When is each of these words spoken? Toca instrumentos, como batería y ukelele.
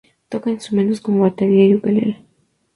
Toca 0.29 0.49
instrumentos, 0.49 0.99
como 0.99 1.19
batería 1.19 1.63
y 1.63 1.75
ukelele. 1.75 2.15